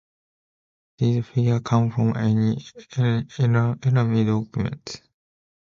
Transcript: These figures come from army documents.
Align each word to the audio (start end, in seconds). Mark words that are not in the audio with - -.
These 0.97 1.27
figures 1.27 1.61
come 1.63 1.91
from 1.91 2.13
army 2.17 2.55
documents. 4.25 5.01